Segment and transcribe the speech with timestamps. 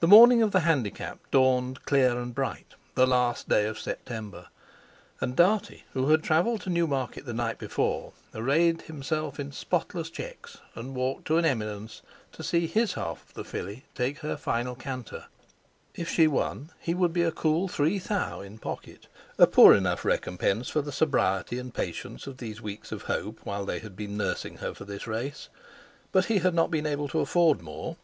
[0.00, 4.48] The morning of the Handicap dawned clear and bright, the last day of September,
[5.20, 10.58] and Dartie who had travelled to Newmarket the night before, arrayed himself in spotless checks
[10.74, 12.02] and walked to an eminence
[12.32, 15.26] to see his half of the filly take her final canter:
[15.94, 18.40] If she won he would be a cool three thou.
[18.40, 23.38] in pocket—a poor enough recompense for the sobriety and patience of these weeks of hope,
[23.44, 25.48] while they had been nursing her for this race.
[26.10, 27.96] But he had not been able to afford more.